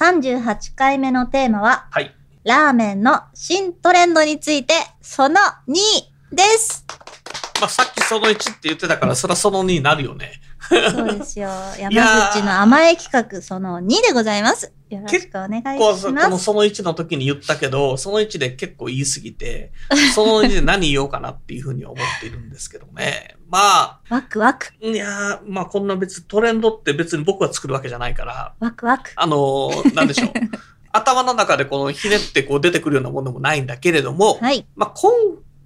[0.00, 2.14] 38回目のテーマははい。
[2.42, 4.72] ラーメンの新トレンドについて
[5.02, 5.36] その
[5.68, 5.74] 2
[6.34, 6.86] です。
[7.60, 10.39] まあさっきその1って言ってたからそれはその2になるよね
[10.70, 11.50] そうですよ。
[11.78, 14.72] 山口の甘え企画その2でございます。
[14.88, 16.06] よろしくお願いします。
[16.06, 19.72] このその1の時に言ったけどその1で結構言い過ぎて
[20.14, 29.10] その2で何言おうかなっていうふうに思っているんですけどね まあワクワク、いやーまあこんな別にトレンドって別に僕が作るわけじゃないからワクワク。
[29.16, 30.30] あのーなんでしょう
[30.92, 34.66] 頭の中でこのひねってこう出てくるようなものもないんだけれども、はい。
[34.74, 35.12] まあ、今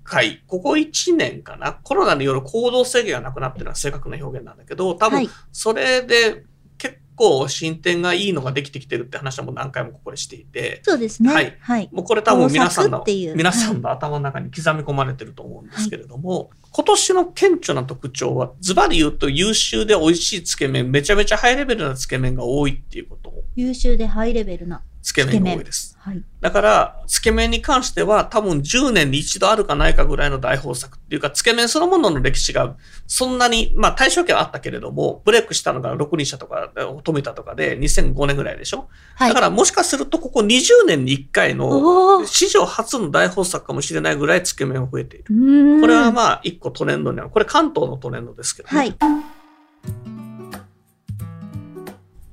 [0.04, 6.44] 回、ここ1年かな、コロナによる行動制限がなくなってるのは正確な表現なんだけど、多分はい、それで
[6.78, 11.28] 結構進展がいいのができてきてるって話はもう何回もここでしていて、そうですね。
[11.28, 11.94] ははいい。
[11.94, 24.82] もうこれ多分皆さん工の皆さんの頭の中に刻み込まれてると思うんですけれども、今年の顕著な特徴は、ズバリ言うと優秀で美味しいつけ麺、めちゃめちゃハイレベルなつけ麺が多いっていうことを、優秀でハイレベルな。
[25.02, 25.93] つけ麺が多いです。
[26.04, 26.22] はい。
[26.42, 36.70] だから、つけ麺に関しては多分10年に一度あるかないかぐらいの大豊作っていうか、つけ麺そのものの歴史がそんなに、まあ大正期はあったけれども、ブレイクしたのが六輪社とか、
[37.02, 39.28] 富田とかで2005年ぐらいでしょ、はい。
[39.30, 45.80] だからもしかするとここ20年に1回の史上初の大豊作かもしれないぐらいつけ麺が増えている。
[45.80, 47.30] これはまあ一個トレンドになる。
[47.30, 48.76] これ関東のトレンドですけどね。
[48.76, 48.94] はい。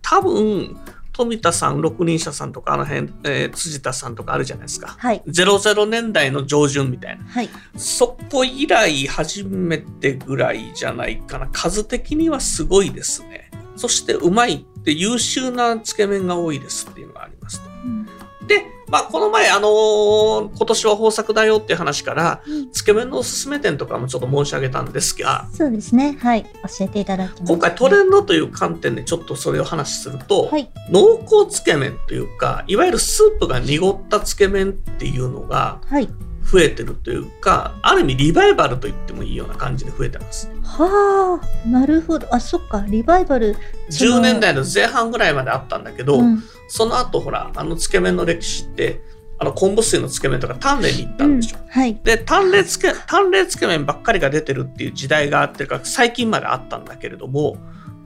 [0.01, 0.77] 多分、
[1.13, 4.95] 富田さん、六輪社さんとかあの辺、えー辻田さんとかあるじゃないですか。
[4.97, 5.21] はい。
[5.27, 7.23] 00年代の上旬みたいな。
[7.25, 7.49] はい。
[7.75, 11.47] そこ以来初めてぐらいじゃないかな。
[11.51, 13.51] 数的にはすごいですね。
[13.75, 17.69] そしてうまいって優秀なつけ麺が多いですっていうのがありますと。
[17.69, 18.07] うん
[18.47, 26.17] で、まあこの前あのー今年は豊作だよっていう話から、うんつけ麺のおすすめ店とかもちょっと申し上げたんですが、そうですね。
[26.21, 26.43] はい。
[26.77, 27.43] 教えていただきます。
[27.43, 30.69] 今回トレンドという観点でちょっとそれを話しすると、はい。
[30.89, 36.09] 濃厚つけ麺というか、いわゆるスープが濁ったつけ麺っていうのがはい。
[36.43, 40.49] 増えてるというか、ある意味リバイバルと言ってもいいような感じで増えてます。
[40.63, 41.67] はあ。
[41.67, 42.27] なるほど。
[42.33, 42.83] あ、そっか。
[42.87, 43.55] リバイバル。
[43.89, 46.43] その10年代の前半ぐらいまであったんだけど、うん。
[46.71, 49.01] その後ほら、あのつけ麺の歴史って、
[49.37, 51.57] あの昆布水のつけ麺とか丹冷に行ったんでしょ。
[51.57, 51.99] うんはい。
[52.01, 57.57] で、丹冷つけ、丹冷つけ麺ばっかりが出てるっていう時代があってるから、最近まであったんだけれども、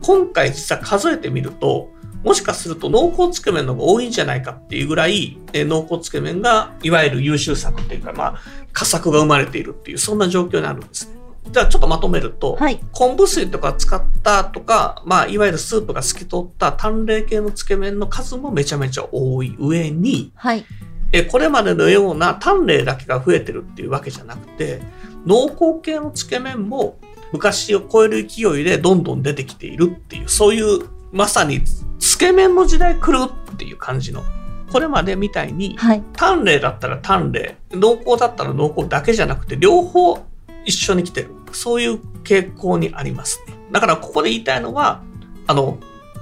[0.02, 1.92] 今回実は数えてみると、
[2.24, 8.36] もしかすると濃厚つけ麺の方が多いんじゃないかっていうぐらい、えー濃厚つけ麺がいわゆる優秀作っていうか、まあ、
[8.74, 11.15] 佳作が生まれているっていう、そんな状況になるんですね。
[11.52, 12.80] じゃあちょっとまとめると、はい。
[12.92, 20.66] 昆布水とか使ったとか、まあ、いわゆるスープが透き通った淡麗系のつけ麺の数もめちゃめちゃ多い上に、はい。
[21.12, 24.82] えこれまでのような淡麗だけが増えてるっていうわけじゃなくて、
[25.26, 26.98] 濃厚系のつけ麺も
[27.32, 31.62] 昔を超える勢いでどんどん出てきているっていう、そういうまさに
[32.00, 34.24] つけ麺の時代来るっていう感じの、
[34.72, 36.04] これまでみたいに、はい。
[36.14, 40.20] 淡麗だったら淡麗、濃厚だったら濃厚だけじゃなくて、両方
[40.66, 41.35] 一緒に来てる。
[41.56, 43.54] そういう傾向にありますね。
[43.72, 45.02] だからここで言いたいのは、
[45.48, 45.78] あの、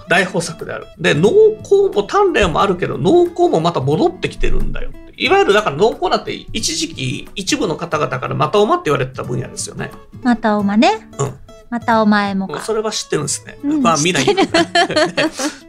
[0.09, 0.87] 大豊作である。
[0.99, 1.29] で、濃
[1.61, 4.91] 厚も淡麗もあるけど、濃厚もまた戻ってきてるんだよ。
[5.15, 9.91] いわゆるだから濃厚なんて一時期一部の方々からまたおまって言われてた分野ですよね。
[10.23, 11.07] またおまね？
[11.19, 11.33] うん
[11.69, 12.61] またお前もか。
[12.61, 13.57] それは知ってるんですね。
[13.63, 14.49] うんまあみんな知ってる っ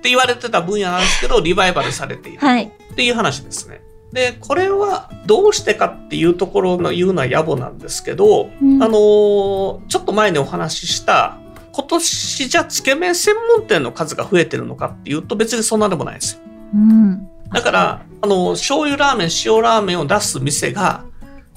[0.00, 2.38] て言われてた分野なんですけど、リバイバルされている。
[2.38, 2.64] はい。
[2.64, 3.82] っていう話ですね。
[4.14, 11.38] で、これはどうしてかっていうところの言うのは野暮なんですけど、うんあのーちょっと前にお話しした、
[11.72, 16.41] 今年じゃつけ麺専門店の数が増えてるのかっていうと別にそんなでもないですよ。
[16.75, 17.28] うん。
[17.52, 21.05] だから、あの、醤油ラーメン、塩ラーメンを出す店が、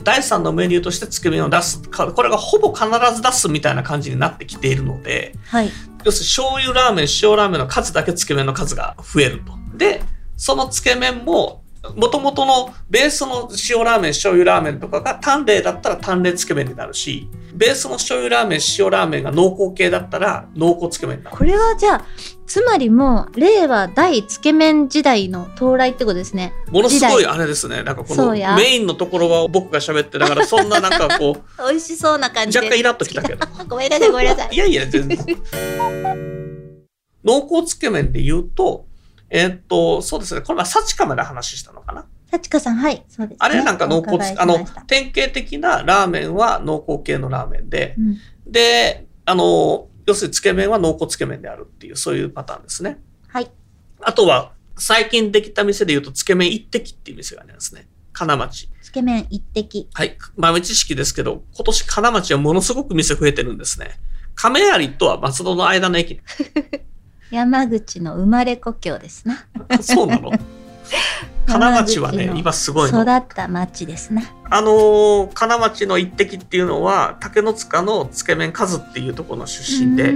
[0.04, 5.70] 第3のメニューとしてつけ麺を出すか、これがほぼ必ず出すみたいな感じになってきているので、はい。
[6.04, 9.54] 要するに醤油ラーメン、塩ラーメンの数だけつけ麺の数が増えると。
[9.78, 10.02] で、
[10.36, 11.64] そのつけ麺も、
[11.96, 21.38] もともとのベースの塩ラーメン、醤油ラーメンとかが淡麗だったら淡麗つけ麺になるし、ベースの醤油ラーメン、塩ラーメンが濃厚系だったら濃厚つけ麺になる。
[21.38, 22.06] これはじゃあ、
[22.46, 26.54] つまりもう、令和大つけ麺時代の到来ってことですね。
[26.72, 27.84] ものすごいあれですね。
[27.84, 32.60] なんかこのメインのところは僕が喋って、だからそんななんかこう、 美味しそうな感じで。
[32.60, 33.46] 若干イラッときたけど。
[33.68, 34.56] ごめんなさい、ごめんなさい。
[34.56, 35.18] いやいや、全然。
[37.24, 38.87] 濃厚つけ麺で言うと、
[39.30, 40.42] えーっと、そうですね。
[40.42, 42.06] これは幸かまで話したのかな？
[42.32, 43.38] 幸香さん、はい、そうです、ね。
[43.40, 52.98] あれなんか濃厚、あの典型的なラーメンは濃厚系のラーメンで、うんで、あの、要するにつけ麺は濃厚つけ麺であるっていう、そういうパターンですね。
[53.28, 53.52] はい。
[54.02, 57.90] あとは、最近できた店で言うと、つけ麺一滴っていう店がありますね。
[58.14, 58.70] 金町。
[58.82, 59.90] つけ麺一滴。
[59.94, 60.18] はい。
[60.38, 64.00] 豆知識ですけど、今年金町はものすごく店増えてるんですね。
[64.34, 66.22] 亀有とは松戸の間の駅。
[67.32, 69.38] 山口の生まれ故郷ですね。
[69.82, 70.32] そうなの？
[71.48, 73.16] 金町はね今すごい育の。
[73.16, 74.32] った町ですね。
[74.50, 80.14] あのー金町の一滴っていうのは、竹の塚のつけ麺和っていうところの出身で、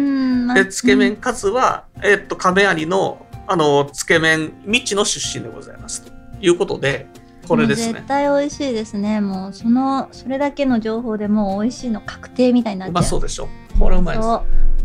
[0.53, 6.01] で、つけ麺カズは、えっと、亀有の、あの、つけ麺未知の出身でございます。
[6.03, 6.11] と
[6.41, 7.07] いうことで、
[7.47, 8.07] これですね絶。
[8.07, 9.19] 対美味しいですね。
[9.21, 13.01] もうそのそれだけの情報でもう美味しいの確定みたいになっうちゃう。
[13.01, 13.49] まそうでしょ。
[13.79, 14.27] これうまいです。
[14.27, 14.35] そ
[14.81, 14.83] う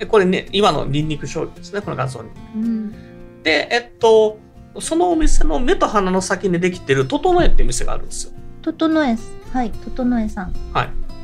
[0.00, 2.30] で、これね、今のニンニク醤油ですね、この画像に。
[2.56, 3.42] うん。
[3.42, 4.38] で、えっと、
[4.80, 8.32] そのお店の目と鼻の先にできてる、整えっていう店があるんですよ。
[8.62, 9.16] 整え
[9.52, 10.54] はい整えさん。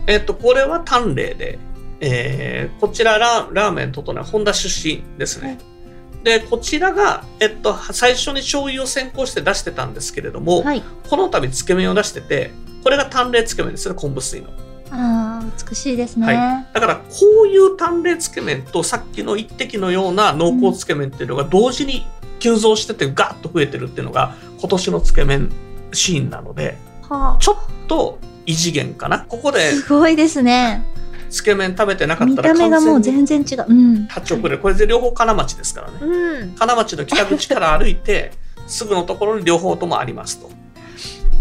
[0.06, 1.58] えっと、これは丹麗で、
[2.00, 5.48] えーこちらララーメン整え、本田出身ですね。
[5.48, 5.58] はい
[6.26, 10.82] で、こちらが、えっと、最初に醤油を先行して出してたんですけれども、はい。
[11.08, 12.50] この度つけ麺を出してて、
[12.82, 14.48] これが淡麗つけ麺ですよね、昆布水の。
[15.46, 16.26] ああ美しいですね。
[16.26, 17.02] はだから、こ
[17.44, 22.06] ういう淡麗つけ麺とさっきの一滴のような濃厚つけ麺っていうのが同時に
[22.38, 25.50] 急増しててガッと増えてるっていうのが今年のつけ麺
[25.92, 27.56] シーンなので、はちょっ
[27.88, 29.24] と異次元かな？
[29.28, 30.84] ここあ、ですごいですね。
[31.28, 33.64] つけ麺食べてなかっ見たらた目がもう完全然違う。
[33.68, 34.06] うん。
[34.06, 34.58] 立ち遅れる。
[34.58, 35.98] これで両方金町ですからね。
[36.00, 36.54] うん。
[36.54, 38.32] 金町の北口から歩いて、
[38.68, 40.50] すぐのところに両方ともありますと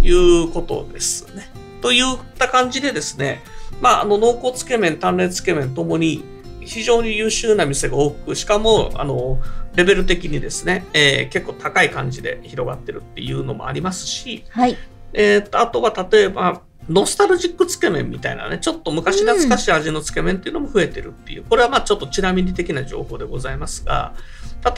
[0.02, 0.12] い
[0.44, 1.50] うことですね。
[1.82, 3.44] といった感じでですね、
[3.82, 6.24] まあ、あの濃厚つけ麺、淡麗つけ麺ともに
[6.62, 9.40] 非常に優秀な店が多く、しかもあの
[9.76, 14.78] レベル的にですね、えー結構高い感じで広がってるっていうのもありますし、はい。
[15.14, 24.14] えーとあとは例えば、ノスタルジックつけ麺みたいなね、ちょっと昔懐かしい味のつけ麺っていうのも増えてるっていう、これはまあちょっとちなみに的な情報でございますが、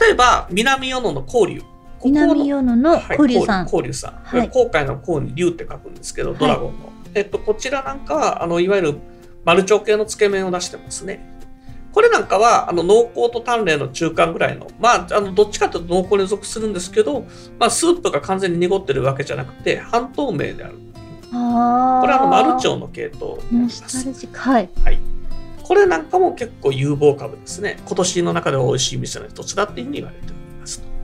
[0.00, 1.60] 例えば、南与野の交流。
[1.60, 3.64] ここの南与野のはい古流さん。
[3.64, 4.12] 交流さん。
[4.24, 6.92] はい航海の航に竜って書くんですけど、はいドラゴンの。
[7.14, 8.98] えっと、こちらなんかは、あの、いわゆる
[9.44, 11.38] 丸腸系のつけ麺を出してますね。
[11.92, 17.24] これなんかは、あの、濃厚と淡麗の中間ぐらいの、まあ、あの、どっちかというと濃厚に属するんですけど、
[17.58, 20.74] まあ、スープが完全に濁ってるわけじゃなくて、半透明である。
[21.32, 22.00] ああ。
[22.00, 24.26] これはあの、丸腸の系統になノります。
[24.32, 24.68] はい。
[24.84, 24.98] はい。
[25.62, 27.78] これなんかも結構有望株ですね。
[27.84, 30.37] 今年の中では美味しい店の一つだっていうふうに言われて。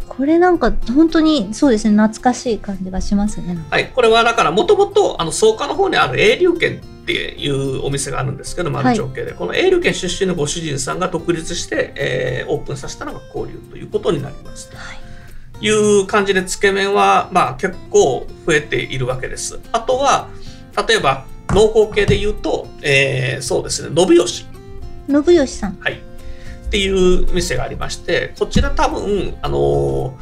[0.09, 3.59] これなんか本当にそうですね懐かしい感じがしますね。
[3.71, 3.89] はい。
[3.89, 14.71] これはだから、もともと、あの、草加の方にある永流軒っていうお店があるんですけど、丸町系で、この永流軒出身のご主人さんが独立して、えーオープンさせたのが交流ということになります。
[14.75, 14.99] はい。
[15.59, 19.59] という感じで、つけ麺は、まあ、結構増えているわけです。
[19.73, 20.29] あとは、
[20.89, 24.47] 例えば、濃厚系で言うと、えーそうですね、信義。
[25.09, 25.77] 信義さん。
[25.81, 26.01] はい。
[26.75, 30.13] っていう店がありまして、こちら多分、あのー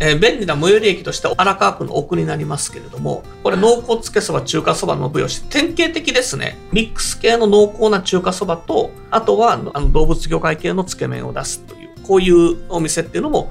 [0.00, 6.58] えー便利な最寄り駅として荒川区の奥になりますけれども、これ濃厚つけそば、中華そばの部義、典型的ですね。
[6.72, 13.50] ミックス系の濃厚な中華そばと、あとはあの動物魚介系のつけ麺を出すという、こういうお店っていうのも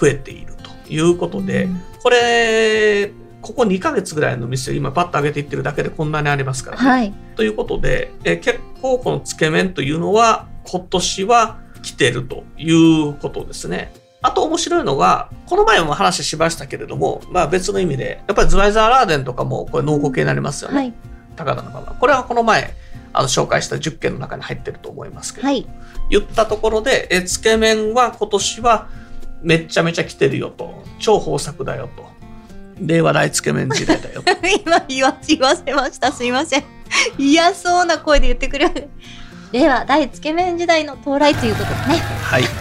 [0.00, 0.54] 増えている
[0.86, 6.88] ということで、うんこれ、ここ2ヶ月ぐらいの店を今パッと上げていってるだけでこんなにありますからね。
[6.88, 7.12] はい。
[7.36, 13.92] ということで、えー結構このつけ麺というのは今年は来てるということですね。
[14.20, 20.76] あと面白いのが、この前も話しましたけれども、まあ別の意味で、やっぱりズワイザーラーデンとかもこれ濃厚系になりますよね。
[20.76, 20.92] はい。
[21.36, 21.94] 高田の馬場。
[21.94, 22.74] これはこの前、
[23.12, 25.64] あの紹介した10件の中に入ってると思いますけど、はい。
[26.10, 28.88] 言ったところで、えーつけ麺は今年は
[29.42, 30.82] めっちゃめちゃ来てるよと。
[30.98, 32.04] 超豊作だよと。
[32.80, 34.32] 令和大つけ麺時代だよと。
[34.66, 36.10] 今言わ言わせました。
[36.10, 36.64] すいません。
[37.16, 38.88] 嫌そうな声で言ってくれ
[39.52, 39.52] る。
[39.52, 41.96] では大つけ麺時代の到来ということですね。
[41.96, 42.42] はい。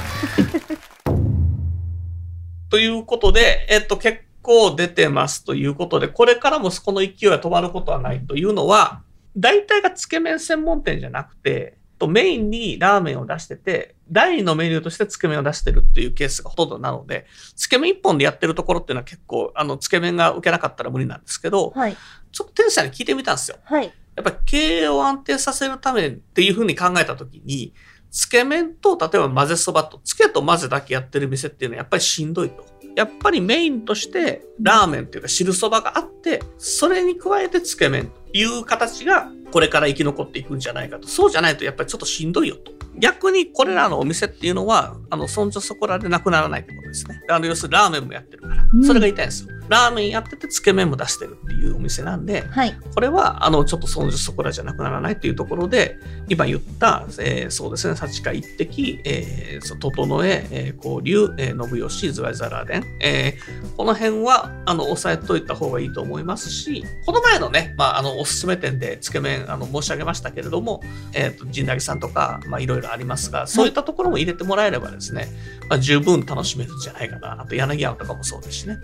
[2.70, 9.02] ということで、えっと、結構出てますということで、これからもこの勢いは止まることはないというのは、
[9.38, 17.26] 大体がつけ麺専門店じゃなくて、とメインにラーメンを出してて、第二のメニューとしてつけ麺を出してるっていうケースがほとんどなので、
[17.56, 21.96] つけ麺一本でやってるところっていうのは結構、あの、つけ麺が受けなかったら無理なんですけど、はい。
[22.32, 23.58] ちょっと店主さんに聞いてみたんですよ。
[23.64, 23.92] はい。
[24.16, 27.74] やっぱり経営を安定させるためっていうふうに考えたときに、
[28.12, 32.66] つけ麺と例えば混ぜそばと、つけと混ぜだけやってる店っていうのはやっぱりしんどいと。
[32.96, 41.08] やっぱりメインとしてラーメンっていうか汁そばがあって、それに加えてつけ麺という形がこれから生き残っていくんじゃないかと。
[41.08, 47.22] そうじゃないとやっぱりちょっとしんどいよと逆にこれらのお店っていうのは、あの、そんじょそこらでなくならないってことですね。
[47.30, 48.68] あの、要するにラーメンもやってるから。
[48.74, 49.50] うんそれが言いたいんですよ。
[49.70, 52.78] ラーメンやってて、つけ麺も出してるっていうお店なんで、はい。
[52.94, 70.82] これは、あの、ちょっとそんじょそこらじゃなくならないっていうところで、今言った、えーそうですね、幸か一滴、えー、整え、えー、交流、えー、信義、ズワイザラーデン、えーこの辺は、あの、押さえといた方がいいと思いますし、この前のね、まあ、あの、おすすめ店でつけ麺、あの、申し上げましたけれども、
[71.14, 75.28] えっ、と、陣内さんとか、まあ、いろいろありますが、そういったところも入れてもらえればですね、
[75.70, 77.42] まあ、十分楽しめるんじゃないかな。
[77.42, 78.78] あと、柳屋とかもそうですしね。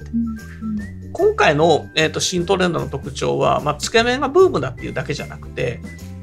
[1.13, 5.81] 今回の、えー、と新トレンドの特徴は、まあ、つけ麺がブームだっていうだけじゃなくて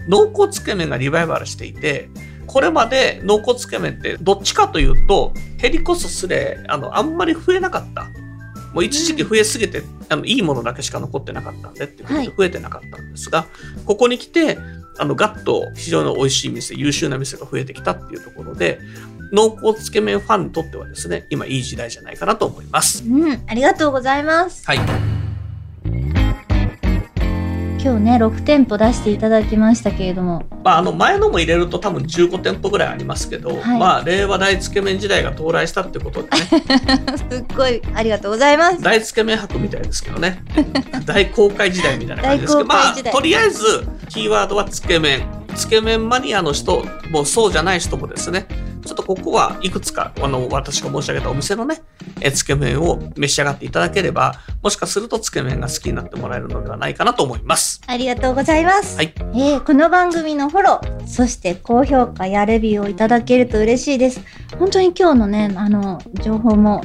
[0.08, 2.08] 濃厚つけ麺がリバイバルしていて
[2.46, 8.06] これまで濃厚つけ麺ってどっちかというと減りこそすれあのあんまり増えなかった
[8.72, 13.46] もう一時期増えすぎて、あのいいものだけしか残ってなかったんでっていうことではい増えてなかったんですが、
[13.86, 14.58] ここに来て
[14.98, 18.78] あのガッと非常に美味しい店優秀な店が増えてきたっていうところで
[19.32, 23.04] 濃厚つけ麺ファンにとってはですね今いい時代じゃないかなと思います。
[23.04, 24.64] うん、ありがとうございます。
[24.66, 24.78] はい。
[27.80, 33.78] 今日ね、6店舗出していただきましたけれども、まあ、あの前のも入れると多分15店舗ぐらいありますけど、はい。
[33.78, 36.36] まあ令和大つけ麺時代が到来したってことでね。
[37.30, 38.82] すっごいありがとうございます。
[38.82, 40.42] 大つけ麺博みたいですけどね。
[41.06, 45.22] 大公開時代みたいな感じですけどまあとりあえずキーワードはつけ麺。
[45.54, 48.46] つけ麺マニアの人もそうじゃない人もですね
[48.88, 51.82] ちょっとここはいくつかあの私が申し上げたお店のね
[52.20, 58.96] えつけ麺を召し上がっていただければもしかするとつけ麺が好きになってもらえるのではないかなと思いますありがとうございます。
[58.96, 64.22] はいえーこの番組のフォロー、そして高評価やレビューをいただけると嬉しいです。
[64.58, 66.82] 本当に今日のね、あの、情報も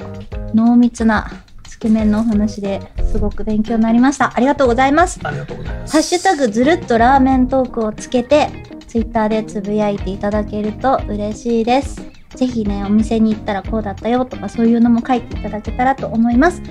[0.54, 1.32] 濃密な
[1.64, 2.82] つけ麺のお話で
[3.12, 4.34] すごく勉強になりました。
[4.36, 5.20] ありがとうございます。
[5.24, 8.50] ありがとうございますハッシュタグずるっとラーメントークをつけて、
[8.94, 12.00] ツイッターでつぶやいていただけると嬉しいです。
[12.36, 16.62] ぜひね、お店に行ったらこうだったよとかそういうのも書いていただけたらと思います。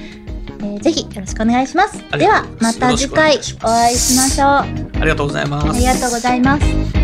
[0.61, 2.01] えーぜひよろしくお願いします。
[2.13, 4.49] ありではますまた次回おお会いしましょう。
[5.01, 7.02] ありがとうございますありがとうございます。